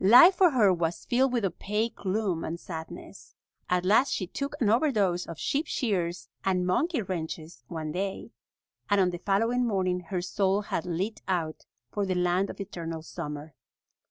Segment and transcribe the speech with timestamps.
[0.00, 3.34] Life for her was filled with opaque gloom and sadness.
[3.70, 8.32] At last she took an overdose of sheep shears and monkey wrenches one day,
[8.90, 13.00] and on the following morning her soul had lit out for the land of eternal
[13.00, 13.54] summer.